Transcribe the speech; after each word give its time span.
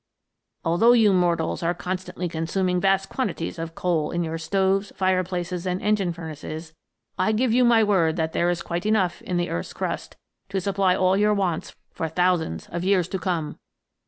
"Although 0.65 0.93
you 0.93 1.13
mortals 1.13 1.61
are 1.61 1.75
constantly 1.75 2.27
consuming 2.27 2.81
vast 2.81 3.07
quantities 3.07 3.59
of 3.59 3.75
coal 3.75 4.09
in 4.09 4.23
your 4.23 4.39
stoves, 4.39 4.91
fire 4.95 5.23
places, 5.23 5.67
and 5.67 5.79
engine 5.79 6.11
furnaces, 6.11 6.73
I 7.19 7.33
give 7.33 7.53
you 7.53 7.63
my 7.63 7.83
word 7.83 8.15
that 8.15 8.33
there 8.33 8.49
is 8.49 8.63
quite 8.63 8.87
enough 8.87 9.21
in 9.21 9.37
the 9.37 9.51
earth's 9.51 9.73
crust 9.73 10.17
to 10.49 10.59
supply 10.59 10.95
all 10.95 11.15
your 11.15 11.35
wants 11.35 11.75
for 11.91 12.09
thousands 12.09 12.65
of 12.69 12.83
years 12.83 13.07
to 13.09 13.19
come. 13.19 13.59